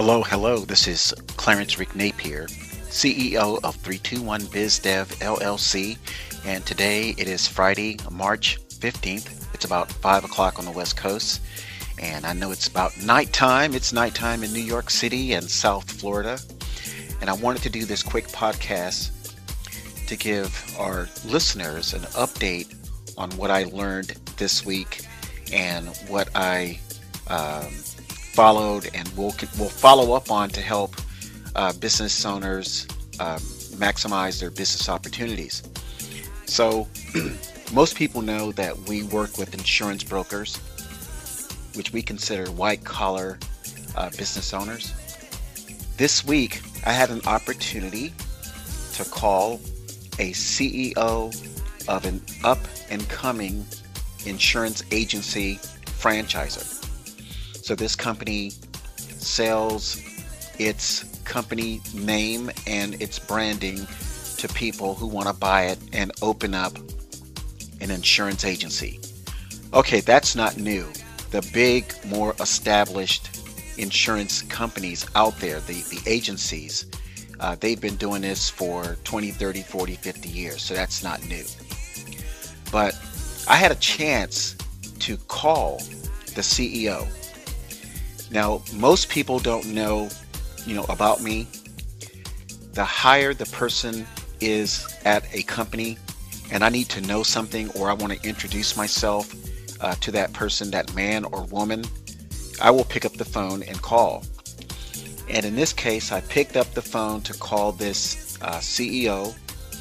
Hello, 0.00 0.22
hello. 0.22 0.58
This 0.58 0.86
is 0.86 1.12
Clarence 1.36 1.76
Rick 1.76 1.96
Napier, 1.96 2.44
CEO 2.46 3.58
of 3.64 3.74
321 3.74 4.42
BizDev 4.42 5.06
LLC, 5.16 5.98
and 6.44 6.64
today 6.64 7.16
it 7.18 7.26
is 7.26 7.48
Friday, 7.48 7.96
March 8.08 8.60
15th. 8.68 9.52
It's 9.52 9.64
about 9.64 9.90
5 9.90 10.22
o'clock 10.22 10.60
on 10.60 10.66
the 10.66 10.70
West 10.70 10.96
Coast, 10.96 11.40
and 12.00 12.24
I 12.24 12.32
know 12.32 12.52
it's 12.52 12.68
about 12.68 12.96
nighttime. 13.02 13.74
It's 13.74 13.92
nighttime 13.92 14.44
in 14.44 14.52
New 14.52 14.62
York 14.62 14.88
City 14.88 15.32
and 15.32 15.50
South 15.50 15.90
Florida, 15.90 16.38
and 17.20 17.28
I 17.28 17.32
wanted 17.32 17.62
to 17.62 17.68
do 17.68 17.84
this 17.84 18.04
quick 18.04 18.28
podcast 18.28 19.10
to 20.06 20.16
give 20.16 20.76
our 20.78 21.08
listeners 21.24 21.92
an 21.92 22.02
update 22.12 22.72
on 23.18 23.32
what 23.32 23.50
I 23.50 23.64
learned 23.64 24.10
this 24.36 24.64
week 24.64 25.00
and 25.52 25.88
what 26.06 26.28
I 26.36 26.78
um, 27.26 27.66
followed 28.38 28.88
and 28.94 29.08
will 29.16 29.34
will 29.58 29.68
follow 29.68 30.12
up 30.12 30.30
on 30.30 30.48
to 30.48 30.60
help 30.60 30.94
uh, 31.56 31.72
business 31.72 32.24
owners 32.24 32.86
um, 33.18 33.40
maximize 33.82 34.38
their 34.38 34.52
business 34.52 34.88
opportunities. 34.88 35.64
So, 36.46 36.86
most 37.72 37.96
people 37.96 38.22
know 38.22 38.52
that 38.52 38.78
we 38.88 39.02
work 39.02 39.38
with 39.38 39.54
insurance 39.54 40.04
brokers, 40.04 40.56
which 41.74 41.92
we 41.92 42.00
consider 42.00 42.48
white 42.52 42.84
collar 42.84 43.40
uh, 43.96 44.10
business 44.10 44.54
owners. 44.54 44.94
This 45.96 46.24
week, 46.24 46.62
I 46.86 46.92
had 46.92 47.10
an 47.10 47.22
opportunity 47.26 48.12
to 48.92 49.04
call 49.10 49.54
a 50.20 50.30
CEO 50.30 51.34
of 51.88 52.04
an 52.04 52.22
up 52.44 52.60
and 52.88 53.02
coming 53.08 53.66
insurance 54.26 54.84
agency 54.92 55.56
franchisor. 56.00 56.77
So 57.68 57.74
this 57.74 57.94
company 57.94 58.52
sells 58.96 60.02
its 60.58 61.04
company 61.24 61.82
name 61.92 62.50
and 62.66 62.94
its 62.94 63.18
branding 63.18 63.86
to 64.38 64.48
people 64.54 64.94
who 64.94 65.06
want 65.06 65.28
to 65.28 65.34
buy 65.34 65.64
it 65.64 65.78
and 65.92 66.10
open 66.22 66.54
up 66.54 66.78
an 67.82 67.90
insurance 67.90 68.46
agency. 68.46 68.98
Okay, 69.74 70.00
that's 70.00 70.34
not 70.34 70.56
new. 70.56 70.90
The 71.30 71.46
big, 71.52 71.92
more 72.06 72.34
established 72.40 73.38
insurance 73.76 74.40
companies 74.40 75.04
out 75.14 75.38
there, 75.38 75.60
the, 75.60 75.82
the 75.90 76.00
agencies, 76.06 76.86
uh, 77.38 77.54
they've 77.60 77.78
been 77.78 77.96
doing 77.96 78.22
this 78.22 78.48
for 78.48 78.96
20, 79.04 79.30
30, 79.30 79.60
40, 79.60 79.94
50 79.94 80.28
years, 80.30 80.62
so 80.62 80.72
that's 80.72 81.04
not 81.04 81.22
new. 81.28 81.44
But 82.72 82.98
I 83.46 83.56
had 83.56 83.72
a 83.72 83.78
chance 83.78 84.56
to 85.00 85.18
call 85.18 85.82
the 86.34 86.40
CEO 86.40 87.06
now, 88.30 88.62
most 88.74 89.08
people 89.08 89.38
don't 89.38 89.66
know, 89.66 90.08
you 90.66 90.74
know, 90.74 90.84
about 90.88 91.22
me. 91.22 91.46
The 92.72 92.84
higher 92.84 93.32
the 93.34 93.46
person 93.46 94.06
is 94.40 94.86
at 95.04 95.24
a 95.34 95.42
company, 95.44 95.98
and 96.52 96.62
I 96.62 96.68
need 96.68 96.88
to 96.90 97.00
know 97.00 97.22
something, 97.22 97.70
or 97.70 97.88
I 97.88 97.94
want 97.94 98.12
to 98.12 98.28
introduce 98.28 98.76
myself 98.76 99.34
uh, 99.80 99.94
to 99.96 100.10
that 100.12 100.32
person, 100.32 100.70
that 100.72 100.94
man 100.94 101.24
or 101.24 101.44
woman, 101.44 101.84
I 102.60 102.70
will 102.70 102.84
pick 102.84 103.04
up 103.04 103.12
the 103.12 103.24
phone 103.24 103.62
and 103.62 103.80
call. 103.80 104.24
And 105.28 105.44
in 105.44 105.54
this 105.54 105.72
case, 105.72 106.12
I 106.12 106.20
picked 106.22 106.56
up 106.56 106.72
the 106.74 106.82
phone 106.82 107.20
to 107.22 107.34
call 107.34 107.72
this 107.72 108.38
uh, 108.42 108.58
CEO, 108.58 109.34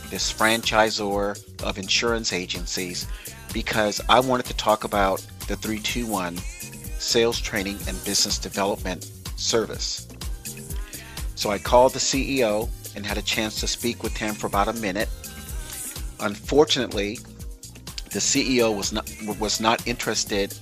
this 0.10 0.32
franchisor 0.32 1.64
of 1.64 1.78
insurance 1.78 2.34
agencies, 2.34 3.08
because 3.54 4.02
I 4.10 4.20
wanted 4.20 4.46
to 4.48 4.54
talk 4.56 4.84
about 4.84 5.20
the 5.48 5.56
321 5.56 6.38
sales 7.00 7.40
training 7.40 7.78
and 7.88 8.04
business 8.04 8.38
development 8.38 9.12
service. 9.36 10.08
So 11.36 11.52
I 11.52 11.58
called 11.60 11.94
the 11.94 12.00
CEO 12.00 12.70
and 12.96 13.06
had 13.06 13.18
a 13.18 13.22
chance 13.22 13.60
to 13.60 13.68
speak 13.68 14.02
with 14.04 14.18
him 14.18 14.34
for 14.34 14.48
about 14.48 14.68
a 14.68 14.74
minute. 14.74 15.10
Unfortunately, 16.20 17.20
the 18.12 18.20
CEO 18.20 18.76
was 18.76 18.92
not 18.92 19.10
was 19.40 19.62
not 19.62 19.88
interested 19.88 20.58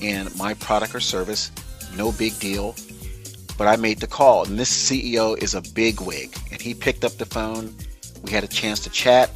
in 0.00 0.28
my 0.36 0.54
product 0.54 0.94
or 0.94 1.00
service. 1.00 1.50
No 1.96 2.12
big 2.12 2.38
deal. 2.38 2.74
But 3.56 3.66
I 3.66 3.76
made 3.76 3.98
the 3.98 4.06
call, 4.06 4.44
and 4.44 4.58
this 4.58 4.70
CEO 4.70 5.42
is 5.42 5.54
a 5.54 5.62
big 5.74 6.00
wig, 6.00 6.36
and 6.52 6.60
he 6.60 6.74
picked 6.74 7.04
up 7.04 7.12
the 7.12 7.26
phone. 7.26 7.74
We 8.22 8.30
had 8.30 8.44
a 8.44 8.48
chance 8.48 8.80
to 8.80 8.90
chat. 8.90 9.30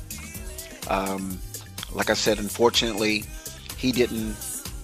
Um, 0.88 1.38
like 1.92 2.10
I 2.10 2.14
said, 2.14 2.38
unfortunately, 2.38 3.24
he 3.76 3.90
didn't 3.90 4.34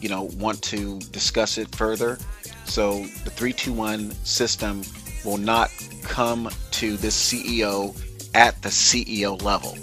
you 0.01 0.09
know 0.09 0.25
want 0.39 0.63
to 0.63 0.99
discuss 1.13 1.59
it 1.59 1.75
further. 1.75 2.19
So 2.65 3.01
the 3.25 3.31
321 3.31 4.11
system 4.25 4.83
will 5.25 5.39
not 5.39 5.71
come 6.03 6.51
to 6.73 6.97
this 6.97 7.17
CEO 7.33 7.97
at 8.35 8.61
the 8.63 8.69
CEO 8.69 9.41
level. 9.43 9.77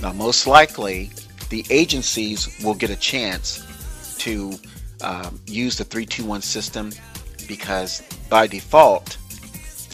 Now 0.00 0.12
most 0.12 0.46
likely 0.46 1.10
the 1.50 1.64
agencies 1.70 2.58
will 2.64 2.74
get 2.74 2.90
a 2.90 2.96
chance 2.96 4.16
to 4.18 4.54
um, 5.02 5.40
use 5.46 5.76
the 5.76 5.84
321 5.84 6.42
system 6.42 6.92
because 7.48 8.02
by 8.30 8.46
default 8.46 9.18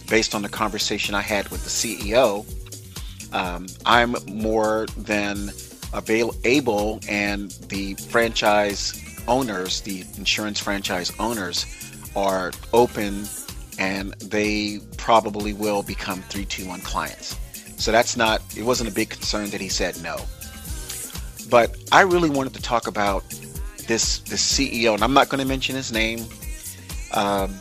based 0.09 0.35
on 0.35 0.43
the 0.43 0.49
conversation 0.49 1.15
I 1.15 1.23
had 1.23 1.49
with 1.49 1.65
the 1.65 1.71
CEO 1.71 2.47
um, 3.33 3.67
I'm 3.85 4.17
more 4.27 4.87
than 4.97 5.51
avail- 5.93 6.35
able 6.45 7.01
and 7.09 7.51
the 7.69 7.95
franchise 7.95 9.03
owners, 9.29 9.83
the 9.83 10.05
insurance 10.17 10.59
franchise 10.59 11.13
owners, 11.21 11.67
are 12.17 12.51
open 12.73 13.25
and 13.79 14.13
they 14.15 14.81
probably 14.97 15.53
will 15.53 15.83
become 15.83 16.21
321 16.23 16.81
clients. 16.81 17.37
So 17.77 17.93
that's 17.93 18.17
not, 18.17 18.43
it 18.57 18.65
wasn't 18.65 18.91
a 18.91 18.93
big 18.93 19.11
concern 19.11 19.51
that 19.51 19.61
he 19.61 19.69
said 19.69 20.03
no. 20.03 20.17
But 21.49 21.77
I 21.93 22.01
really 22.01 22.29
wanted 22.29 22.55
to 22.55 22.63
talk 22.63 22.89
about 22.89 23.23
this, 23.87 24.19
this 24.19 24.43
CEO, 24.43 24.95
and 24.95 25.05
I'm 25.05 25.15
not 25.15 25.29
going 25.29 25.41
to 25.41 25.47
mention 25.47 25.77
his 25.77 25.93
name. 25.93 26.27
Um, 27.13 27.55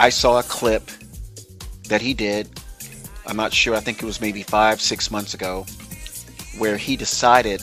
I 0.00 0.08
saw 0.08 0.40
a 0.40 0.42
clip 0.42 0.90
that 1.88 2.00
he 2.00 2.12
did. 2.12 2.48
I'm 3.24 3.36
not 3.36 3.52
sure, 3.52 3.76
I 3.76 3.80
think 3.80 4.02
it 4.02 4.04
was 4.04 4.20
maybe 4.20 4.42
five, 4.42 4.80
six 4.80 5.10
months 5.10 5.32
ago, 5.32 5.64
where 6.58 6.76
he 6.76 6.96
decided 6.96 7.62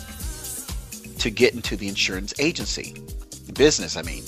to 1.19 1.29
get 1.29 1.53
into 1.53 1.75
the 1.75 1.89
insurance 1.89 2.33
agency 2.39 2.95
business, 3.59 3.97
I 3.97 4.01
mean. 4.01 4.23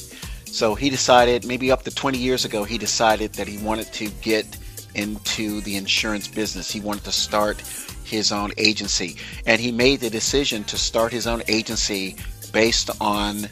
So 0.45 0.75
he 0.75 0.89
decided, 0.89 1.45
maybe 1.45 1.71
up 1.71 1.83
to 1.83 1.95
20 1.95 2.17
years 2.17 2.43
ago, 2.43 2.65
he 2.65 2.77
decided 2.77 3.33
that 3.33 3.47
he 3.47 3.57
wanted 3.57 3.91
to 3.93 4.09
get 4.21 4.45
into 4.93 5.61
the 5.61 5.77
insurance 5.77 6.27
business. 6.27 6.69
He 6.69 6.81
wanted 6.81 7.05
to 7.05 7.13
start 7.13 7.61
his 8.03 8.33
own 8.33 8.51
agency. 8.57 9.15
And 9.45 9.61
he 9.61 9.71
made 9.71 10.01
the 10.01 10.09
decision 10.09 10.65
to 10.65 10.77
start 10.77 11.13
his 11.13 11.27
own 11.27 11.41
agency 11.47 12.17
based 12.51 12.89
on 12.99 13.43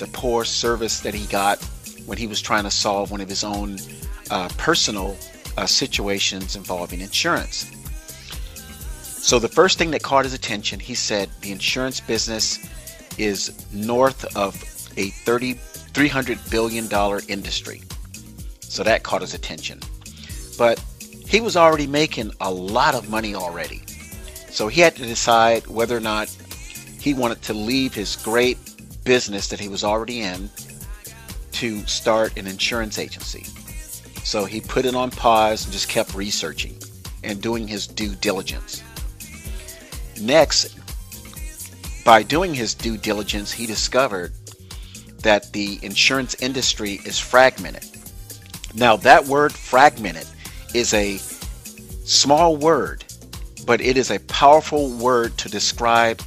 the 0.00 0.08
poor 0.12 0.44
service 0.44 1.00
that 1.00 1.14
he 1.14 1.26
got 1.26 1.62
when 2.06 2.18
he 2.18 2.26
was 2.26 2.40
trying 2.40 2.64
to 2.64 2.70
solve 2.70 3.12
one 3.12 3.20
of 3.20 3.28
his 3.28 3.44
own 3.44 3.78
uh, 4.32 4.48
personal 4.58 5.16
uh, 5.56 5.66
situations 5.66 6.56
involving 6.56 7.00
insurance. 7.00 7.70
So 9.28 9.38
the 9.38 9.48
first 9.48 9.78
thing 9.78 9.92
that 9.92 10.02
caught 10.02 10.24
his 10.24 10.34
attention, 10.34 10.80
he 10.80 10.94
said 10.94 11.30
the 11.42 11.52
insurance 11.52 12.00
business 12.00 12.58
is 13.18 13.52
north 13.72 14.24
of 14.36 14.54
a 14.98 15.10
30, 15.10 15.54
$300 15.54 16.50
billion 16.50 16.86
industry. 17.28 17.82
So 18.60 18.82
that 18.82 19.04
caught 19.04 19.22
his 19.22 19.32
attention. 19.32 19.80
But 20.58 20.82
he 21.26 21.40
was 21.40 21.56
already 21.56 21.86
making 21.86 22.32
a 22.40 22.50
lot 22.50 22.94
of 22.94 23.08
money 23.08 23.34
already. 23.34 23.82
So 24.50 24.68
he 24.68 24.80
had 24.80 24.96
to 24.96 25.02
decide 25.02 25.66
whether 25.68 25.96
or 25.96 26.00
not 26.00 26.28
he 27.00 27.14
wanted 27.14 27.40
to 27.42 27.54
leave 27.54 27.94
his 27.94 28.16
great 28.16 28.58
business 29.04 29.48
that 29.48 29.60
he 29.60 29.68
was 29.68 29.84
already 29.84 30.20
in 30.20 30.50
to 31.52 31.86
start 31.86 32.36
an 32.36 32.46
insurance 32.46 32.98
agency. 32.98 33.44
So 34.24 34.44
he 34.44 34.60
put 34.60 34.84
it 34.84 34.94
on 34.94 35.10
pause 35.10 35.64
and 35.64 35.72
just 35.72 35.88
kept 35.88 36.14
researching 36.14 36.76
and 37.22 37.40
doing 37.40 37.68
his 37.68 37.86
due 37.86 38.14
diligence. 38.16 38.82
Next, 40.20 40.76
by 42.04 42.22
doing 42.22 42.52
his 42.52 42.74
due 42.74 42.96
diligence, 42.96 43.52
he 43.52 43.66
discovered 43.66 44.32
that 45.22 45.52
the 45.52 45.78
insurance 45.82 46.34
industry 46.40 47.00
is 47.04 47.18
fragmented. 47.18 47.84
Now, 48.74 48.96
that 48.96 49.24
word 49.26 49.52
fragmented 49.52 50.26
is 50.74 50.94
a 50.94 51.18
small 52.04 52.56
word, 52.56 53.04
but 53.66 53.80
it 53.80 53.96
is 53.96 54.10
a 54.10 54.18
powerful 54.20 54.90
word 54.90 55.36
to 55.38 55.48
describe 55.48 56.22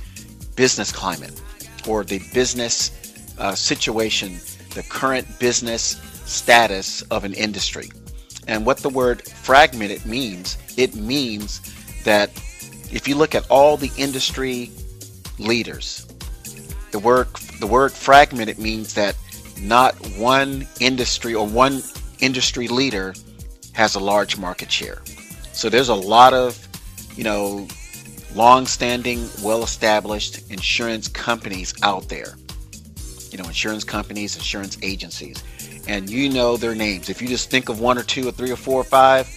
business 0.56 0.92
climate 0.92 1.40
or 1.88 2.04
the 2.04 2.20
business 2.34 2.92
uh, 3.38 3.56
situation, 3.56 4.40
the 4.76 4.84
current 4.90 5.28
business 5.40 6.00
status 6.26 7.02
of 7.04 7.24
an 7.24 7.34
industry. 7.34 7.90
And 8.48 8.66
what 8.66 8.78
the 8.78 8.90
word 8.90 9.28
fragmented 9.28 10.06
means, 10.06 10.58
it 10.78 10.96
means 10.96 11.62
that 12.04 12.30
if 12.92 13.08
you 13.08 13.16
look 13.16 13.36
at 13.36 13.50
all 13.50 13.78
the 13.78 13.92
industry 13.98 14.72
leaders, 15.40 16.08
the 16.92 17.00
word 17.00 17.28
the 17.60 17.68
word 17.68 17.92
fragmented 17.92 18.60
means 18.60 18.94
that 18.94 19.16
not 19.62 19.96
one 20.18 20.68
industry 20.80 21.34
or 21.36 21.48
one 21.48 21.82
industry 22.20 22.68
leader 22.68 23.14
has 23.74 23.96
a 23.96 24.00
large 24.00 24.38
market 24.38 24.72
share. 24.72 25.02
So 25.54 25.70
there's 25.70 25.90
a 25.90 25.96
lot 25.96 26.34
of, 26.34 26.68
you 27.16 27.24
know, 27.24 27.68
long-standing, 28.34 29.30
well-established 29.44 30.50
insurance 30.52 31.08
companies 31.08 31.74
out 31.84 32.10
there. 32.10 32.36
You 33.30 33.38
know, 33.38 33.46
insurance 33.46 33.84
companies, 33.84 34.36
insurance 34.36 34.78
agencies, 34.82 35.42
and 35.88 36.10
you 36.10 36.30
know 36.30 36.58
their 36.58 36.76
names. 36.76 37.10
If 37.10 37.22
you 37.22 37.28
just 37.28 37.50
think 37.50 37.70
of 37.70 37.80
one 37.80 37.98
or 37.98 38.04
two 38.04 38.28
or 38.28 38.32
three 38.32 38.52
or 38.52 38.56
four 38.58 38.82
or 38.82 38.84
five, 38.84 39.30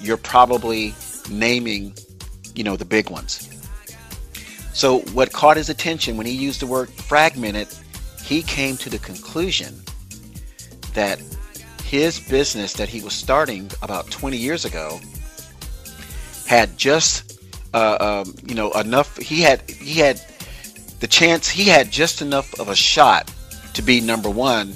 you're 0.00 0.16
probably 0.16 0.94
naming, 1.30 1.94
you 2.54 2.64
know, 2.64 2.76
the 2.76 2.84
big 2.84 3.10
ones. 3.10 3.48
So 4.76 4.98
what 5.14 5.32
caught 5.32 5.56
his 5.56 5.70
attention 5.70 6.18
when 6.18 6.26
he 6.26 6.34
used 6.34 6.60
the 6.60 6.66
word 6.66 6.90
fragmented, 6.90 7.68
he 8.22 8.42
came 8.42 8.76
to 8.76 8.90
the 8.90 8.98
conclusion 8.98 9.80
that 10.92 11.18
his 11.82 12.20
business 12.20 12.74
that 12.74 12.86
he 12.86 13.00
was 13.00 13.14
starting 13.14 13.70
about 13.80 14.10
20 14.10 14.36
years 14.36 14.66
ago 14.66 15.00
had 16.46 16.76
just 16.76 17.40
uh, 17.72 17.96
um, 18.26 18.34
you 18.44 18.54
know 18.54 18.70
enough 18.72 19.16
he 19.16 19.40
had 19.40 19.62
he 19.70 19.98
had 19.98 20.20
the 21.00 21.06
chance 21.06 21.48
he 21.48 21.64
had 21.64 21.90
just 21.90 22.20
enough 22.20 22.60
of 22.60 22.68
a 22.68 22.76
shot 22.76 23.32
to 23.72 23.80
be 23.80 24.02
number 24.02 24.28
one 24.28 24.74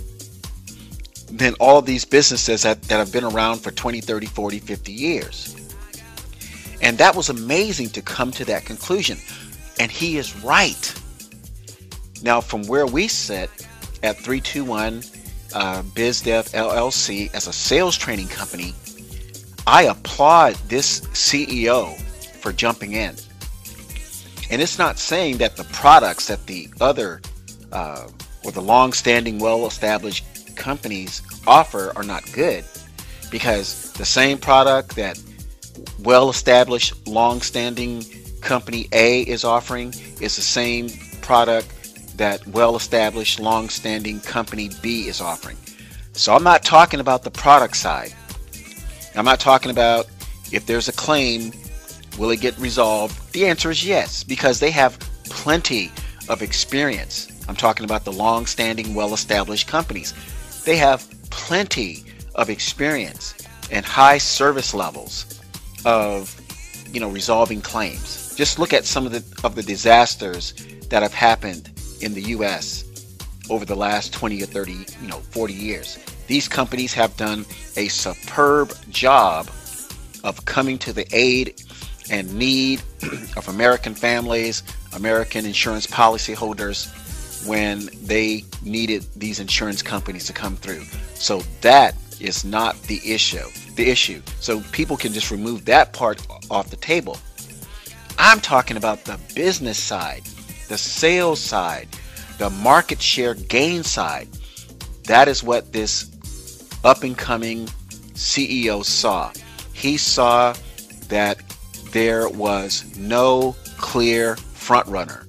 than 1.31 1.53
all 1.61 1.83
these 1.83 2.07
businesses 2.07 2.63
that, 2.63 2.81
that 2.85 2.97
have 2.97 3.13
been 3.13 3.25
around 3.25 3.59
for 3.59 3.71
20 3.71 4.01
30 4.01 4.27
40 4.29 4.61
50 4.61 4.93
years. 4.93 5.57
And 6.81 6.97
that 6.97 7.15
was 7.15 7.29
amazing 7.29 7.91
to 7.91 8.01
come 8.01 8.31
to 8.31 8.47
that 8.47 8.65
conclusion 8.65 9.19
and 9.81 9.91
he 9.91 10.19
is 10.19 10.37
right 10.45 10.95
now 12.23 12.39
from 12.39 12.63
where 12.65 12.87
we 12.87 13.09
sit 13.09 13.49
at 14.03 14.17
321 14.19 14.99
uh, 15.55 15.83
BizDev 15.83 16.51
LLC 16.53 17.35
as 17.35 17.47
a 17.47 17.53
sales 17.53 17.97
training 17.97 18.29
company, 18.29 18.75
I 19.67 19.85
applaud 19.85 20.55
this 20.69 21.01
CEO 21.13 21.99
for 22.43 22.53
jumping 22.53 22.93
in. 22.93 23.17
And 24.51 24.61
it's 24.61 24.79
not 24.79 24.99
saying 24.99 25.39
that 25.39 25.57
the 25.57 25.65
products 25.65 26.27
that 26.27 26.47
the 26.47 26.69
other 26.81 27.23
uh, 27.73 28.07
or 28.45 28.53
the 28.53 28.61
long-standing, 28.61 29.39
well-established 29.39 30.57
companies 30.57 31.23
offer 31.47 31.93
are 31.97 32.03
not 32.03 32.31
good, 32.33 32.65
because 33.31 33.93
the 33.93 34.05
same 34.05 34.37
product 34.37 34.95
that 34.97 35.19
well-established, 36.01 37.09
long-standing 37.09 38.05
company 38.41 38.89
A 38.93 39.23
is 39.23 39.45
offering 39.45 39.89
is 40.21 40.37
the 40.37 40.43
same 40.43 40.89
product 41.23 42.17
that 42.17 42.47
well-established, 42.49 43.41
long-standing 43.41 44.21
company 44.21 44.71
B 44.83 45.09
is 45.09 45.21
offering. 45.21 45.57
So 46.13 46.35
I'm 46.35 46.43
not 46.43 46.65
talking 46.65 47.01
about 47.01 47.23
the 47.23 47.31
product 47.31 47.77
side. 47.77 48.13
I'm 49.15 49.25
not 49.25 49.41
talking 49.41 49.71
about 49.71 50.07
if 50.53 50.67
there's 50.67 50.89
a 50.89 50.93
claim, 50.93 51.53
will 52.19 52.31
it 52.31 52.41
get 52.41 52.59
resolved? 52.59 53.33
The 53.33 53.47
answer 53.47 53.71
is 53.71 53.85
yes, 53.87 54.25
because 54.25 54.61
they 54.61 54.71
have 54.71 54.99
plenty 55.25 55.91
of 56.29 56.43
experience. 56.43 57.29
I'm 57.49 57.57
talking 57.57 57.85
about 57.85 58.05
the 58.05 58.13
long-standing, 58.13 58.95
well-established 58.95 59.67
companies. 59.67 60.13
They 60.65 60.77
have 60.77 61.09
plenty 61.31 62.05
of 62.35 62.51
experience 62.51 63.35
and 63.71 63.87
high 63.87 64.19
service 64.19 64.75
levels 64.75 65.41
of, 65.85 66.39
you 66.93 67.01
know, 67.01 67.09
resolving 67.09 67.61
claims. 67.63 68.20
Just 68.41 68.59
look 68.59 68.73
at 68.73 68.87
some 68.87 69.05
of 69.05 69.13
the 69.13 69.23
of 69.45 69.55
the 69.55 69.63
disasters 69.63 70.55
that 70.89 71.03
have 71.03 71.13
happened 71.13 71.69
in 72.01 72.15
the 72.15 72.23
US 72.37 72.87
over 73.51 73.67
the 73.67 73.77
last 73.77 74.15
20 74.15 74.43
or 74.43 74.47
30, 74.47 74.73
you 74.73 75.09
know, 75.09 75.19
40 75.19 75.53
years. 75.53 75.99
These 76.27 76.49
companies 76.49 76.95
have 76.95 77.15
done 77.19 77.45
a 77.77 77.89
superb 77.89 78.73
job 78.89 79.51
of 80.25 80.43
coming 80.47 80.79
to 80.79 80.95
the 80.95 81.07
aid 81.15 81.63
and 82.11 82.33
need 82.33 82.81
of 83.37 83.47
American 83.49 83.95
families, 83.95 84.63
American 84.95 85.45
insurance 85.45 85.87
policyholders 85.87 86.89
when 87.47 87.91
they 88.07 88.43
needed 88.63 89.05
these 89.17 89.39
insurance 89.39 89.83
companies 89.83 90.25
to 90.29 90.33
come 90.33 90.57
through. 90.57 90.85
So 91.13 91.43
that 91.61 91.95
is 92.21 92.43
not 92.47 92.81
the 92.85 93.03
issue. 93.05 93.51
The 93.77 93.91
issue. 93.91 94.23
So 94.41 94.63
people 94.73 94.97
can 94.97 95.13
just 95.13 95.31
remove 95.31 95.67
that 95.67 95.93
part 95.93 96.27
off 96.51 96.71
the 96.71 96.77
table. 96.77 97.19
I'm 98.23 98.41
talking 98.41 98.77
about 98.77 99.05
the 99.05 99.19
business 99.35 99.79
side 99.79 100.23
the 100.71 100.79
sales 100.79 101.41
side, 101.41 101.89
the 102.39 102.49
market 102.49 103.03
share 103.03 103.35
gain 103.35 103.83
side. 103.83 104.29
That 105.05 105.27
is 105.27 105.43
what 105.43 105.73
this 105.73 106.09
up 106.85 107.03
and 107.03 107.19
coming 107.19 107.67
CEO 108.15 108.85
saw. 108.85 109.33
He 109.73 109.97
saw 109.97 110.55
that 111.09 111.43
there 111.91 112.29
was 112.29 112.97
no 112.97 113.57
clear 113.79 114.37
front 114.37 114.87
runner 114.87 115.27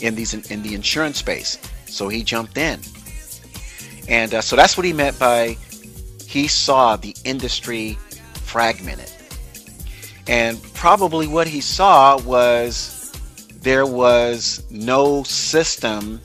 in 0.00 0.14
these 0.14 0.32
in 0.32 0.62
the 0.62 0.76
insurance 0.76 1.18
space. 1.18 1.58
So 1.86 2.08
he 2.08 2.22
jumped 2.22 2.56
in. 2.56 2.78
And 4.08 4.32
uh, 4.32 4.42
so 4.42 4.54
that's 4.54 4.76
what 4.76 4.86
he 4.86 4.92
meant 4.92 5.18
by 5.18 5.56
he 6.24 6.46
saw 6.46 6.94
the 6.94 7.16
industry 7.24 7.98
fragmented. 8.34 9.10
And 10.26 10.62
probably 10.74 11.26
what 11.26 11.46
he 11.46 11.60
saw 11.60 12.18
was 12.22 13.12
there 13.60 13.86
was 13.86 14.64
no 14.70 15.22
system 15.24 16.20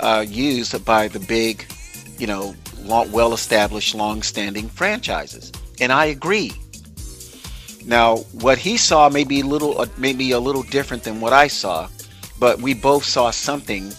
uh, 0.00 0.24
used 0.26 0.84
by 0.84 1.08
the 1.08 1.20
big, 1.20 1.66
you 2.18 2.26
know, 2.26 2.54
well-established, 2.86 3.94
long-standing 3.94 4.68
franchises, 4.68 5.52
and 5.80 5.92
I 5.92 6.06
agree. 6.06 6.52
Now, 7.84 8.18
what 8.32 8.58
he 8.58 8.76
saw 8.76 9.08
may 9.08 9.24
be 9.24 9.40
a 9.40 9.46
little, 9.46 9.80
uh, 9.80 9.86
maybe 9.96 10.32
a 10.32 10.40
little 10.40 10.62
different 10.64 11.02
than 11.04 11.20
what 11.20 11.32
I 11.32 11.48
saw, 11.48 11.88
but 12.38 12.60
we 12.60 12.74
both 12.74 13.04
saw 13.04 13.30
something 13.30 13.92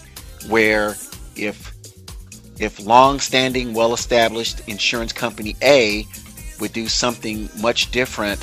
where 0.48 0.96
if 1.36 1.72
if 2.58 2.80
long-standing, 2.80 3.72
well-established 3.72 4.66
insurance 4.68 5.12
company 5.12 5.54
A 5.62 6.04
would 6.60 6.72
do 6.72 6.88
something 6.88 7.48
much 7.60 7.90
different 7.92 8.40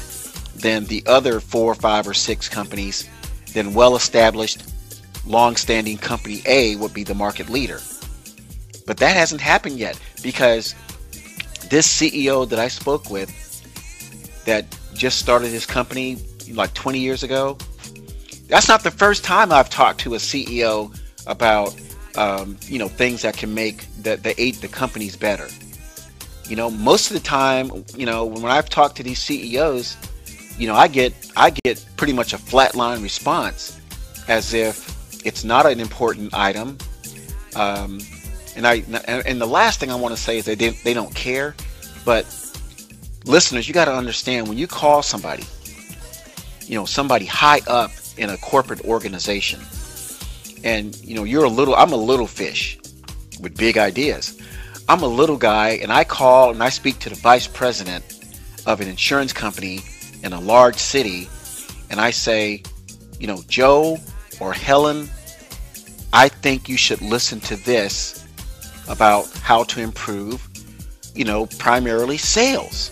than 0.56 0.86
the 0.86 1.04
other 1.06 1.40
four, 1.40 1.76
five, 1.76 2.08
or 2.08 2.14
six 2.14 2.48
companies 2.50 3.10
then 3.54 3.74
well-established, 3.74 4.64
long-standing 5.26 5.98
company 5.98 6.42
A 6.46 6.76
would 6.76 6.94
be 6.94 7.04
the 7.04 7.16
market 7.16 7.50
leader. 7.50 7.80
But 8.86 8.98
that 8.98 9.16
hasn't 9.16 9.42
happened 9.42 9.78
yet 9.80 10.00
because 10.22 10.76
this 11.70 11.88
CEO 11.88 12.48
that 12.50 12.60
I 12.60 12.68
spoke 12.68 13.10
with 13.10 13.32
that 14.46 14.66
just 14.94 15.18
started 15.18 15.50
his 15.50 15.66
company 15.66 16.18
like 16.52 16.74
20 16.74 17.00
years 17.00 17.24
ago, 17.24 17.58
that's 18.48 18.68
not 18.68 18.84
the 18.84 18.92
first 18.92 19.24
time 19.24 19.52
I've 19.52 19.70
talked 19.70 20.02
to 20.02 20.14
a 20.14 20.18
CEO 20.18 20.96
about 21.26 21.76
um, 22.18 22.58
you 22.62 22.80
know 22.80 22.88
things 22.88 23.24
that 23.24 23.36
can 23.36 23.54
make 23.54 23.88
the 24.02 24.16
the 24.18 24.40
eight 24.42 24.62
the 24.62 24.68
companies 24.68 25.16
better. 25.16 25.48
You 26.48 26.56
know, 26.56 26.70
most 26.70 27.10
of 27.10 27.16
the 27.16 27.24
time, 27.24 27.84
you 27.98 28.06
know, 28.06 28.24
when 28.24 28.46
I've 28.46 28.70
talked 28.70 28.98
to 28.98 29.04
these 29.04 29.20
CEOs, 29.20 29.98
you 30.58 30.68
know, 30.68 30.76
I 30.76 30.88
get 30.88 31.14
I 31.36 31.50
get 31.50 31.86
pretty 31.98 32.14
much 32.14 32.34
a 32.34 32.38
flatline 32.38 33.04
response, 33.04 33.80
as 34.28 34.54
if 34.54 35.26
it's 35.26 35.44
not 35.44 35.66
an 35.66 35.80
important 35.80 36.34
item. 36.34 36.78
Um, 37.56 38.00
and 38.56 38.66
I 38.66 38.84
and 39.08 39.42
the 39.42 39.48
last 39.48 39.80
thing 39.80 39.92
I 39.92 39.96
want 39.96 40.16
to 40.16 40.22
say 40.22 40.38
is 40.38 40.46
they, 40.46 40.56
they 40.56 40.94
don't 40.94 41.14
care. 41.14 41.56
But 42.06 42.26
listeners, 43.26 43.68
you 43.68 43.74
got 43.74 43.86
to 43.86 43.94
understand 43.94 44.48
when 44.48 44.58
you 44.58 44.68
call 44.68 45.02
somebody, 45.02 45.44
you 46.62 46.76
know, 46.76 46.86
somebody 46.86 47.26
high 47.26 47.62
up 47.68 47.92
in 48.18 48.30
a 48.30 48.38
corporate 48.38 48.86
organization, 48.86 49.60
and 50.64 50.96
you 51.04 51.16
know, 51.16 51.26
you're 51.26 51.44
a 51.44 51.50
little 51.50 51.76
I'm 51.76 51.92
a 51.92 51.98
little 51.98 52.28
fish 52.28 52.80
with 53.42 53.58
big 53.58 53.78
ideas. 53.78 54.40
I'm 54.88 55.02
a 55.02 55.08
little 55.08 55.38
guy, 55.38 55.80
and 55.82 55.92
I 55.92 56.04
call 56.04 56.52
and 56.52 56.64
I 56.64 56.70
speak 56.70 57.00
to 57.00 57.10
the 57.10 57.16
vice 57.16 57.48
president 57.48 58.04
of 58.66 58.80
an 58.82 58.88
insurance 58.88 59.34
company 59.34 59.82
in 60.26 60.34
a 60.34 60.40
large 60.42 60.76
city 60.76 61.30
and 61.90 62.02
I 62.02 62.10
say, 62.10 62.64
you 63.20 63.28
know, 63.28 63.42
Joe 63.48 63.98
or 64.42 64.52
Helen, 64.52 65.08
I 66.12 66.28
think 66.30 66.68
you 66.68 66.78
should 66.78 67.02
listen 67.02 67.40
to 67.42 67.56
this 67.56 68.26
about 68.90 69.30
how 69.38 69.64
to 69.66 69.82
improve, 69.82 70.46
you 71.14 71.26
know, 71.26 71.46
primarily 71.60 72.18
sales. 72.18 72.92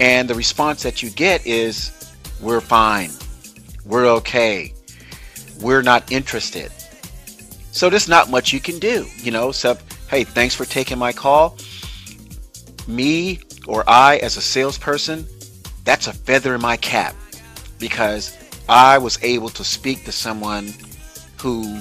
And 0.00 0.28
the 0.28 0.34
response 0.34 0.82
that 0.82 1.02
you 1.02 1.10
get 1.10 1.46
is, 1.46 1.90
we're 2.40 2.60
fine. 2.60 3.10
We're 3.86 4.06
okay. 4.16 4.74
We're 5.60 5.82
not 5.82 6.12
interested. 6.12 6.70
So 7.72 7.88
there's 7.88 8.08
not 8.08 8.30
much 8.30 8.52
you 8.52 8.60
can 8.60 8.78
do, 8.78 9.06
you 9.16 9.30
know, 9.30 9.50
so 9.50 9.78
hey, 10.08 10.24
thanks 10.24 10.54
for 10.54 10.64
taking 10.64 10.98
my 10.98 11.12
call. 11.12 11.56
Me 12.86 13.40
or 13.66 13.82
I 13.88 14.18
as 14.18 14.36
a 14.36 14.42
salesperson, 14.42 15.26
that's 15.84 16.06
a 16.06 16.12
feather 16.12 16.54
in 16.54 16.60
my 16.60 16.76
cap 16.76 17.14
because 17.78 18.36
I 18.68 18.98
was 18.98 19.22
able 19.22 19.50
to 19.50 19.64
speak 19.64 20.04
to 20.04 20.12
someone 20.12 20.72
who 21.38 21.80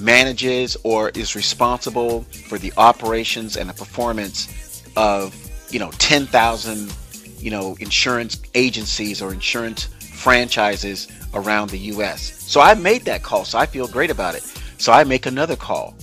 manages 0.00 0.76
or 0.82 1.10
is 1.10 1.36
responsible 1.36 2.22
for 2.22 2.58
the 2.58 2.72
operations 2.76 3.56
and 3.56 3.68
the 3.68 3.74
performance 3.74 4.82
of 4.96 5.34
you 5.72 5.78
know, 5.78 5.90
10,000, 5.92 6.94
you 7.38 7.50
know, 7.50 7.76
insurance 7.80 8.40
agencies 8.54 9.22
or 9.22 9.32
insurance 9.32 9.84
franchises 9.84 11.08
around 11.34 11.70
the 11.70 11.78
US. 11.78 12.20
So 12.20 12.60
I 12.60 12.74
made 12.74 13.02
that 13.06 13.22
call, 13.22 13.44
so 13.44 13.58
I 13.58 13.66
feel 13.66 13.88
great 13.88 14.10
about 14.10 14.34
it. 14.34 14.42
So 14.78 14.92
I 14.92 15.04
make 15.04 15.26
another 15.26 15.56
call, 15.56 15.94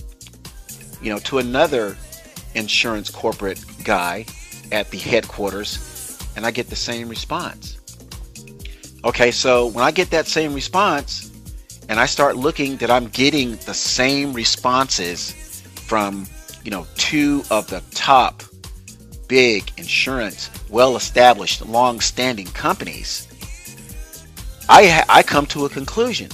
you 1.00 1.10
know, 1.10 1.20
to 1.20 1.38
another 1.38 1.96
insurance 2.54 3.10
corporate 3.10 3.64
guy 3.84 4.26
at 4.72 4.90
the 4.90 4.98
headquarters, 4.98 5.78
and 6.36 6.46
I 6.46 6.50
get 6.50 6.68
the 6.68 6.76
same 6.76 7.08
response. 7.08 7.78
Okay, 9.04 9.30
so 9.30 9.66
when 9.68 9.84
I 9.84 9.90
get 9.90 10.10
that 10.10 10.26
same 10.26 10.54
response, 10.54 11.30
and 11.88 11.98
I 11.98 12.06
start 12.06 12.36
looking 12.36 12.76
that 12.76 12.90
I'm 12.90 13.08
getting 13.08 13.56
the 13.66 13.74
same 13.74 14.32
responses 14.32 15.62
from, 15.74 16.26
you 16.62 16.70
know, 16.70 16.86
two 16.96 17.42
of 17.50 17.66
the 17.68 17.82
top 17.90 18.42
big 19.26 19.72
insurance, 19.76 20.50
well 20.68 20.96
established, 20.96 21.66
long 21.66 22.00
standing 22.00 22.46
companies, 22.46 23.26
I, 24.68 25.04
I 25.08 25.22
come 25.24 25.46
to 25.46 25.64
a 25.64 25.68
conclusion. 25.68 26.30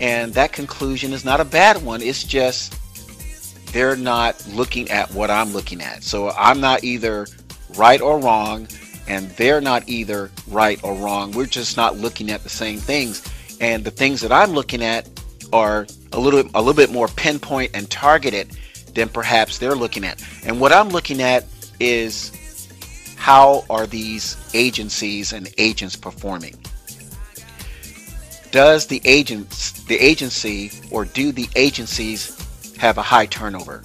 And 0.00 0.32
that 0.34 0.52
conclusion 0.52 1.12
is 1.12 1.24
not 1.24 1.40
a 1.40 1.44
bad 1.44 1.82
one. 1.82 2.00
It's 2.00 2.24
just 2.24 2.74
they're 3.72 3.96
not 3.96 4.46
looking 4.48 4.90
at 4.90 5.10
what 5.12 5.30
I'm 5.30 5.52
looking 5.52 5.82
at. 5.82 6.02
So 6.04 6.30
I'm 6.30 6.60
not 6.60 6.84
either 6.84 7.26
right 7.76 8.00
or 8.00 8.18
wrong, 8.18 8.68
and 9.06 9.30
they're 9.32 9.60
not 9.60 9.88
either 9.88 10.30
right 10.48 10.82
or 10.82 10.94
wrong. 10.94 11.32
We're 11.32 11.46
just 11.46 11.76
not 11.76 11.96
looking 11.96 12.30
at 12.30 12.42
the 12.42 12.48
same 12.48 12.78
things. 12.78 13.22
And 13.60 13.84
the 13.84 13.90
things 13.90 14.20
that 14.20 14.32
I'm 14.32 14.52
looking 14.52 14.82
at 14.82 15.08
are 15.52 15.86
a 16.12 16.18
little 16.18 16.48
a 16.54 16.60
little 16.60 16.74
bit 16.74 16.92
more 16.92 17.08
pinpoint 17.08 17.72
and 17.74 17.90
targeted 17.90 18.56
than 18.94 19.08
perhaps 19.08 19.58
they're 19.58 19.74
looking 19.74 20.04
at. 20.04 20.22
And 20.44 20.60
what 20.60 20.72
I'm 20.72 20.88
looking 20.88 21.22
at 21.22 21.44
is 21.80 22.32
how 23.16 23.64
are 23.68 23.86
these 23.86 24.36
agencies 24.54 25.32
and 25.32 25.52
agents 25.58 25.96
performing? 25.96 26.54
does 28.50 28.86
the 28.86 29.00
agents 29.04 29.72
the 29.84 29.96
agency 29.96 30.70
or 30.90 31.04
do 31.04 31.32
the 31.32 31.48
agencies 31.56 32.34
have 32.76 32.98
a 32.98 33.02
high 33.02 33.26
turnover 33.26 33.82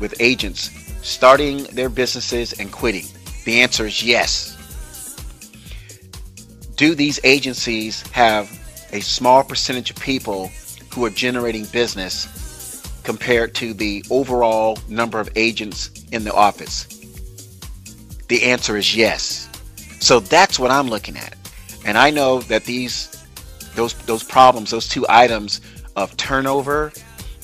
with 0.00 0.14
agents 0.20 0.70
starting 1.02 1.64
their 1.64 1.88
businesses 1.88 2.52
and 2.58 2.72
quitting? 2.72 3.06
The 3.44 3.60
answer 3.60 3.86
is 3.86 4.02
yes. 4.02 4.56
Do 6.76 6.94
these 6.94 7.20
agencies 7.24 8.02
have 8.12 8.50
a 8.92 9.00
small 9.00 9.44
percentage 9.44 9.90
of 9.90 9.96
people 9.96 10.50
who 10.92 11.04
are 11.04 11.10
generating 11.10 11.64
business 11.66 12.82
compared 13.04 13.54
to 13.56 13.74
the 13.74 14.04
overall 14.10 14.78
number 14.88 15.20
of 15.20 15.30
agents 15.36 15.90
in 16.12 16.24
the 16.24 16.32
office? 16.32 16.86
The 18.28 18.44
answer 18.44 18.76
is 18.76 18.96
yes. 18.96 19.48
So 20.00 20.20
that's 20.20 20.58
what 20.58 20.70
i'm 20.70 20.88
looking 20.88 21.16
at. 21.16 21.36
And 21.84 21.98
i 21.98 22.10
know 22.10 22.40
that 22.42 22.64
these 22.64 23.10
those 23.74 23.94
those 24.06 24.22
problems, 24.22 24.70
those 24.70 24.88
two 24.88 25.06
items 25.08 25.60
of 25.96 26.16
turnover 26.16 26.92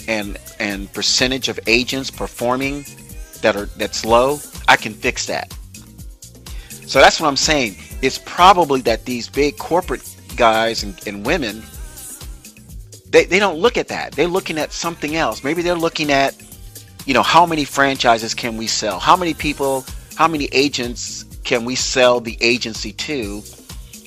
and 0.09 0.39
and 0.59 0.93
percentage 0.93 1.49
of 1.49 1.59
agents 1.67 2.11
performing 2.11 2.85
that 3.47 3.57
are 3.57 3.67
that's 3.77 4.05
low, 4.05 4.41
I 4.67 4.77
can 4.77 4.93
fix 4.93 5.27
that. 5.27 5.55
So 6.87 7.01
that's 7.01 7.21
what 7.21 7.29
I'm 7.29 7.37
saying. 7.37 7.77
It's 8.03 8.19
probably 8.19 8.81
that 8.83 9.05
these 9.05 9.29
big 9.29 9.57
corporate 9.57 10.03
guys 10.37 10.83
and, 10.83 11.01
and 11.07 11.25
women 11.25 11.63
they, 13.09 13.25
they 13.25 13.39
don't 13.39 13.59
look 13.59 13.77
at 13.77 13.89
that. 13.89 14.13
They're 14.13 14.27
looking 14.27 14.59
at 14.59 14.73
something 14.73 15.17
else. 15.17 15.45
Maybe 15.45 15.63
they're 15.63 15.75
looking 15.75 16.11
at, 16.11 16.35
you 17.07 17.15
know, 17.15 17.23
how 17.23 17.47
many 17.47 17.65
franchises 17.65 18.35
can 18.35 18.57
we 18.57 18.67
sell? 18.67 18.99
How 18.99 19.17
many 19.17 19.33
people, 19.33 19.85
how 20.17 20.27
many 20.29 20.47
agents 20.53 21.25
can 21.45 21.65
we 21.65 21.77
sell 21.77 22.21
the 22.21 22.37
agency 22.41 22.93
to? 22.93 23.43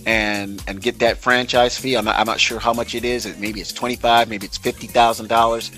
and 0.05 0.63
and 0.65 0.81
get 0.81 0.97
that 0.99 1.17
franchise 1.17 1.77
fee. 1.77 1.95
I'm 1.95 2.05
not, 2.05 2.17
I'm 2.17 2.25
not 2.25 2.39
sure 2.39 2.57
how 2.57 2.73
much 2.73 2.95
it 2.95 3.03
is. 3.03 3.25
Maybe 3.37 3.59
it's 3.59 3.73
twenty 3.73 3.97
five. 3.97 4.29
Maybe 4.29 4.45
it's 4.45 4.57
fifty 4.57 4.87
thousand 4.87 5.27
dollars. 5.27 5.71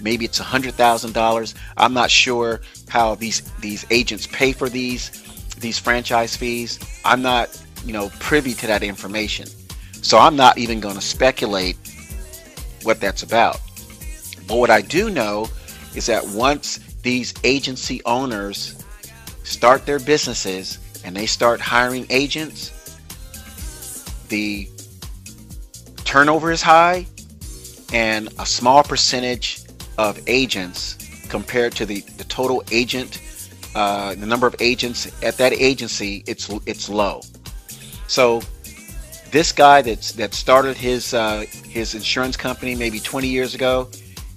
Maybe 0.00 0.24
it's 0.24 0.40
a 0.40 0.44
hundred 0.44 0.74
thousand 0.74 1.12
dollars. 1.14 1.54
I'm 1.76 1.94
not 1.94 2.10
sure 2.10 2.60
how 2.88 3.14
these 3.14 3.40
these 3.60 3.86
agents 3.90 4.26
pay 4.26 4.52
for 4.52 4.68
these 4.68 5.10
these 5.58 5.78
franchise 5.78 6.36
fees. 6.36 6.78
I'm 7.04 7.22
not 7.22 7.48
you 7.84 7.92
know 7.92 8.10
privy 8.20 8.54
to 8.54 8.66
that 8.66 8.82
information, 8.82 9.48
so 9.92 10.18
I'm 10.18 10.36
not 10.36 10.58
even 10.58 10.80
going 10.80 10.94
to 10.94 11.00
speculate 11.00 11.76
what 12.82 13.00
that's 13.00 13.22
about. 13.22 13.60
But 14.46 14.56
what 14.56 14.70
I 14.70 14.80
do 14.80 15.10
know 15.10 15.48
is 15.94 16.06
that 16.06 16.26
once 16.28 16.78
these 17.02 17.34
agency 17.44 18.00
owners 18.04 18.82
start 19.42 19.86
their 19.86 19.98
businesses 19.98 20.78
and 21.04 21.16
they 21.16 21.26
start 21.26 21.60
hiring 21.60 22.06
agents 22.10 22.72
the 24.28 24.68
turnover 26.04 26.50
is 26.52 26.62
high 26.62 27.06
and 27.92 28.28
a 28.38 28.46
small 28.46 28.82
percentage 28.82 29.60
of 29.98 30.18
agents 30.26 30.96
compared 31.28 31.72
to 31.72 31.84
the, 31.84 32.00
the 32.16 32.24
total 32.24 32.62
agent 32.72 33.20
uh, 33.74 34.14
the 34.14 34.26
number 34.26 34.46
of 34.46 34.56
agents 34.60 35.06
at 35.22 35.36
that 35.36 35.52
agency 35.52 36.24
it's 36.26 36.48
it's 36.66 36.88
low 36.88 37.20
so 38.06 38.40
this 39.30 39.52
guy 39.52 39.82
that's 39.82 40.12
that 40.12 40.32
started 40.32 40.76
his 40.76 41.12
uh, 41.12 41.44
his 41.68 41.94
insurance 41.94 42.36
company 42.36 42.74
maybe 42.74 42.98
20 42.98 43.28
years 43.28 43.54
ago 43.54 43.88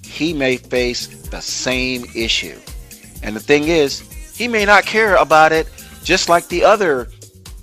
he 0.04 0.34
may 0.34 0.58
face 0.58 1.08
the 1.30 1.40
same 1.40 2.04
issue 2.14 2.60
and 3.24 3.36
the 3.36 3.40
thing 3.40 3.70
is 3.70 4.02
he 4.36 4.48
may 4.48 4.66
not 4.66 4.86
care 4.86 5.16
about 5.16 5.54
it 5.54 5.68
just 6.04 6.28
like 6.28 6.48
the 6.48 6.64
other 6.64 7.08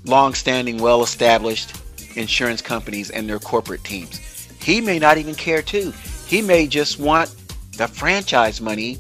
long-standing 0.05 0.79
well-established 0.79 1.75
insurance 2.17 2.63
companies 2.63 3.11
and 3.11 3.29
their 3.29 3.39
corporate 3.39 3.85
teams. 3.85 4.19
He 4.61 4.81
may 4.81 4.99
not 4.99 5.19
even 5.19 5.35
care 5.35 5.63
too. 5.63 5.93
He 6.27 6.43
may 6.43 6.67
just 6.67 6.99
want 6.99 7.35
the 7.79 7.89
franchise 7.89 8.61
money 8.61 8.99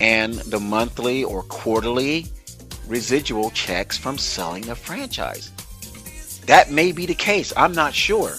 and 0.00 0.34
the 0.34 0.58
monthly 0.58 1.24
or 1.24 1.42
quarterly 1.42 2.26
residual 2.86 3.50
checks 3.50 3.98
from 3.98 4.16
selling 4.16 4.62
the 4.62 4.74
franchise. 4.74 5.52
That 6.46 6.70
may 6.70 6.92
be 6.92 7.04
the 7.04 7.14
case. 7.14 7.52
I'm 7.56 7.72
not 7.72 7.92
sure. 7.92 8.34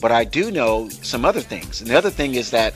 But 0.00 0.12
I 0.12 0.24
do 0.24 0.50
know 0.50 0.88
some 0.88 1.24
other 1.24 1.40
things. 1.40 1.80
And 1.80 1.90
the 1.90 1.96
other 1.96 2.10
thing 2.10 2.34
is 2.34 2.50
that 2.50 2.74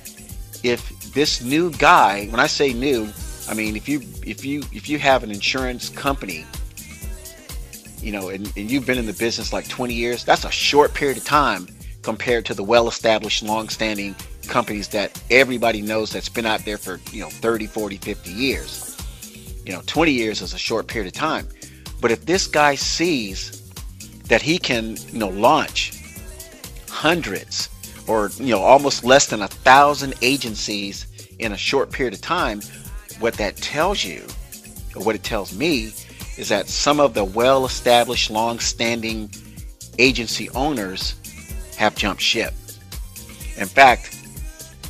if 0.62 1.12
this 1.12 1.42
new 1.42 1.70
guy, 1.72 2.26
when 2.26 2.40
I 2.40 2.46
say 2.46 2.72
new, 2.72 3.08
I 3.48 3.54
mean 3.54 3.76
if 3.76 3.88
you 3.88 4.00
if 4.24 4.44
you 4.44 4.64
if 4.72 4.88
you 4.88 4.98
have 4.98 5.22
an 5.22 5.30
insurance 5.30 5.88
company 5.88 6.44
you 8.02 8.12
know, 8.12 8.28
and, 8.28 8.46
and 8.56 8.70
you've 8.70 8.86
been 8.86 8.98
in 8.98 9.06
the 9.06 9.12
business 9.14 9.52
like 9.52 9.68
20 9.68 9.92
years, 9.92 10.22
that's 10.22 10.44
a 10.44 10.50
short 10.50 10.94
period 10.94 11.16
of 11.18 11.24
time 11.24 11.66
compared 12.02 12.44
to 12.46 12.54
the 12.54 12.62
well-established, 12.62 13.42
long-standing 13.42 14.14
companies 14.46 14.88
that 14.88 15.20
everybody 15.30 15.82
knows 15.82 16.10
that's 16.10 16.28
been 16.28 16.46
out 16.46 16.64
there 16.64 16.78
for, 16.78 17.00
you 17.12 17.20
know, 17.20 17.28
30, 17.28 17.66
40, 17.66 17.96
50 17.96 18.30
years. 18.30 18.96
You 19.64 19.72
know, 19.72 19.82
20 19.86 20.12
years 20.12 20.42
is 20.42 20.54
a 20.54 20.58
short 20.58 20.86
period 20.86 21.08
of 21.08 21.12
time. 21.12 21.48
But 22.00 22.10
if 22.10 22.24
this 22.26 22.46
guy 22.46 22.74
sees 22.74 23.70
that 24.28 24.42
he 24.42 24.58
can, 24.58 24.96
you 25.12 25.18
know, 25.18 25.28
launch 25.28 25.92
hundreds 26.88 27.68
or, 28.06 28.30
you 28.38 28.54
know, 28.54 28.62
almost 28.62 29.04
less 29.04 29.26
than 29.26 29.42
a 29.42 29.48
thousand 29.48 30.14
agencies 30.22 31.06
in 31.38 31.52
a 31.52 31.56
short 31.56 31.90
period 31.90 32.14
of 32.14 32.20
time, 32.20 32.60
what 33.18 33.34
that 33.34 33.56
tells 33.56 34.04
you, 34.04 34.24
or 34.94 35.02
what 35.02 35.14
it 35.14 35.22
tells 35.22 35.56
me, 35.56 35.92
is 36.36 36.48
that 36.48 36.68
some 36.68 37.00
of 37.00 37.14
the 37.14 37.24
well 37.24 37.64
established, 37.64 38.30
long 38.30 38.58
standing 38.58 39.30
agency 39.98 40.50
owners 40.50 41.14
have 41.76 41.94
jumped 41.94 42.22
ship. 42.22 42.52
In 43.56 43.66
fact, 43.66 44.15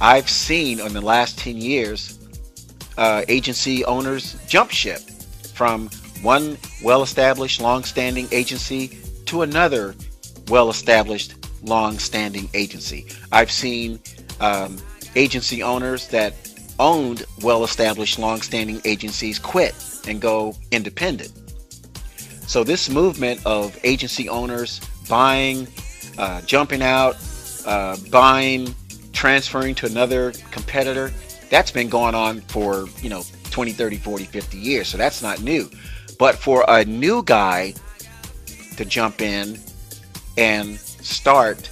I've 0.01 0.29
seen 0.29 0.81
in 0.81 0.93
the 0.93 1.01
last 1.01 1.39
10 1.39 1.57
years 1.57 2.19
uh, 2.99 3.23
agency 3.29 3.85
owners 3.85 4.37
jump 4.47 4.71
ship 4.71 5.01
from 5.55 5.89
one 6.23 6.59
well 6.83 7.03
established, 7.03 7.61
long 7.61 7.85
standing 7.85 8.29
agency 8.31 8.99
to 9.27 9.43
another 9.43 9.95
well 10.49 10.71
established, 10.71 11.35
long 11.63 11.99
standing 11.99 12.49
agency. 12.55 13.07
I've 13.33 13.51
seen 13.51 13.99
um, 14.41 14.79
agency 15.15 15.63
owners 15.63 16.09
that 16.09 16.35
owned 16.79 17.25
well 17.43 17.65
established, 17.65 18.19
long 18.19 18.43
standing 18.43 18.81
agencies 18.85 19.39
quit 19.39 19.75
and 20.07 20.21
go 20.21 20.55
independent. 20.73 21.33
So 22.47 22.63
this 22.65 22.89
movement 22.89 23.45
of 23.45 23.79
agency 23.83 24.29
owners 24.29 24.81
buying, 25.09 25.67
uh, 26.19 26.43
jumping 26.43 26.83
out, 26.83 27.17
uh, 27.65 27.97
buying, 28.11 28.75
transferring 29.17 29.75
to 29.75 29.87
another 29.87 30.33
competitor, 30.51 31.11
that's 31.49 31.71
been 31.71 31.89
going 31.89 32.15
on 32.15 32.43
for, 32.43 32.87
you 33.01 33.09
know, 33.09 33.25
20, 33.51 33.73
30, 33.73 33.97
40, 33.97 34.25
50 34.25 34.59
years. 34.59 34.89
So 34.89 34.99
that's 34.99 35.23
not 35.23 35.41
new. 35.41 35.71
But 36.19 36.37
for 36.37 36.65
a 36.69 36.85
new 36.85 37.23
guy 37.23 37.75
to 38.77 38.85
jump 38.85 39.23
in 39.23 39.59
and 40.37 40.79
start 40.79 41.71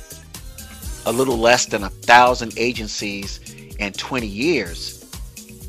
a 1.04 1.12
little 1.12 1.36
less 1.36 1.66
than 1.66 1.84
a 1.84 1.90
thousand 1.90 2.54
agencies 2.56 3.40
in 3.78 3.92
20 3.92 4.26
years, 4.26 5.00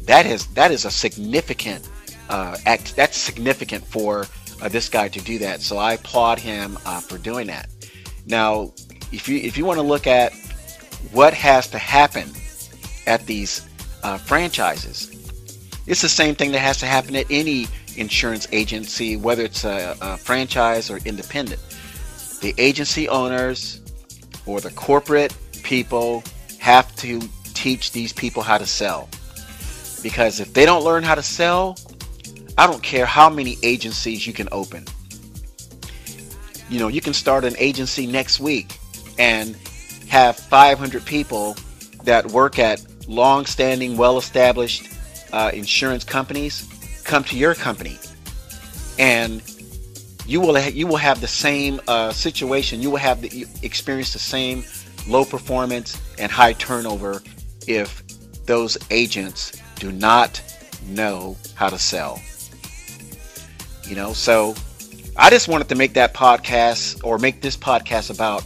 that 0.05 0.25
is 0.25 0.47
that 0.47 0.71
is 0.71 0.85
a 0.85 0.91
significant 0.91 1.89
uh, 2.29 2.57
act, 2.65 2.95
that's 2.95 3.17
significant 3.17 3.83
for 3.83 4.27
uh, 4.61 4.69
this 4.69 4.87
guy 4.87 5.09
to 5.09 5.19
do 5.19 5.39
that. 5.39 5.61
So 5.61 5.77
I 5.77 5.93
applaud 5.93 6.39
him 6.39 6.77
uh, 6.85 7.01
for 7.01 7.17
doing 7.17 7.47
that. 7.47 7.69
Now, 8.25 8.71
if 9.11 9.27
you 9.27 9.39
if 9.39 9.57
you 9.57 9.65
want 9.65 9.77
to 9.77 9.83
look 9.83 10.07
at 10.07 10.31
what 11.11 11.33
has 11.33 11.67
to 11.69 11.77
happen 11.77 12.29
at 13.07 13.25
these 13.25 13.67
uh, 14.03 14.17
franchises, 14.17 15.11
it's 15.87 16.01
the 16.01 16.09
same 16.09 16.35
thing 16.35 16.51
that 16.51 16.59
has 16.59 16.77
to 16.79 16.85
happen 16.85 17.15
at 17.15 17.25
any 17.29 17.67
insurance 17.95 18.47
agency, 18.51 19.17
whether 19.17 19.43
it's 19.43 19.63
a, 19.63 19.95
a 20.01 20.17
franchise 20.17 20.89
or 20.89 20.97
independent. 21.05 21.61
The 22.41 22.53
agency 22.57 23.07
owners 23.07 23.81
or 24.45 24.59
the 24.59 24.71
corporate 24.71 25.35
people 25.63 26.23
have 26.59 26.95
to 26.97 27.21
teach 27.53 27.91
these 27.91 28.11
people 28.11 28.43
how 28.43 28.57
to 28.57 28.65
sell. 28.65 29.09
Because 30.03 30.39
if 30.39 30.53
they 30.53 30.65
don't 30.65 30.83
learn 30.83 31.03
how 31.03 31.15
to 31.15 31.23
sell, 31.23 31.77
I 32.57 32.67
don't 32.67 32.83
care 32.83 33.05
how 33.05 33.29
many 33.29 33.57
agencies 33.63 34.25
you 34.25 34.33
can 34.33 34.47
open. 34.51 34.85
You 36.69 36.79
know, 36.79 36.87
you 36.87 37.01
can 37.01 37.13
start 37.13 37.43
an 37.43 37.55
agency 37.57 38.07
next 38.07 38.39
week 38.39 38.79
and 39.17 39.55
have 40.07 40.35
500 40.37 41.05
people 41.05 41.55
that 42.03 42.25
work 42.27 42.59
at 42.59 42.85
long-standing, 43.07 43.97
well-established 43.97 44.89
uh, 45.33 45.51
insurance 45.53 46.03
companies 46.03 46.69
come 47.03 47.23
to 47.25 47.37
your 47.37 47.55
company, 47.55 47.99
and 48.97 49.41
you 50.25 50.41
will 50.41 50.59
ha- 50.59 50.71
you 50.73 50.87
will 50.87 50.97
have 50.97 51.21
the 51.21 51.27
same 51.27 51.79
uh, 51.87 52.11
situation. 52.11 52.81
You 52.81 52.91
will 52.91 52.97
have 52.97 53.21
the 53.21 53.45
experience 53.61 54.13
the 54.13 54.19
same 54.19 54.63
low 55.07 55.25
performance 55.25 56.01
and 56.17 56.31
high 56.31 56.53
turnover 56.53 57.21
if 57.67 58.03
those 58.45 58.77
agents 58.89 59.61
do 59.75 59.91
not 59.91 60.41
know 60.87 61.37
how 61.55 61.69
to 61.69 61.77
sell. 61.77 62.21
You 63.83 63.95
know, 63.95 64.13
so 64.13 64.55
I 65.15 65.29
just 65.29 65.47
wanted 65.47 65.69
to 65.69 65.75
make 65.75 65.93
that 65.93 66.13
podcast 66.13 67.03
or 67.03 67.17
make 67.17 67.41
this 67.41 67.55
podcast 67.55 68.09
about. 68.09 68.43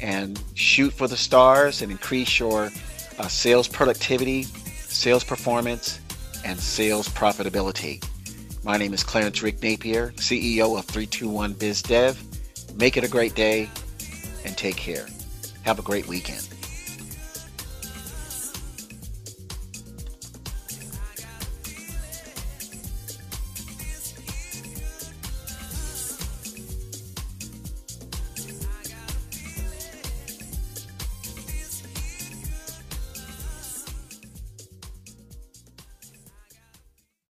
and 0.00 0.40
shoot 0.54 0.92
for 0.92 1.08
the 1.08 1.16
stars 1.16 1.82
and 1.82 1.90
increase 1.90 2.38
your 2.38 2.70
uh, 3.18 3.28
sales 3.28 3.66
productivity, 3.66 4.44
sales 4.44 5.24
performance, 5.24 6.00
and 6.44 6.58
sales 6.58 7.08
profitability. 7.08 8.02
My 8.62 8.76
name 8.76 8.94
is 8.94 9.02
Clarence 9.02 9.42
Rick 9.42 9.62
Napier, 9.62 10.12
CEO 10.12 10.78
of 10.78 10.84
321 10.86 11.54
BizDev. 11.54 12.76
Make 12.78 12.96
it 12.96 13.04
a 13.04 13.08
great 13.08 13.34
day 13.34 13.68
and 14.44 14.56
take 14.56 14.76
care. 14.76 15.06
Have 15.62 15.78
a 15.78 15.82
great 15.82 16.06
weekend. 16.06 16.53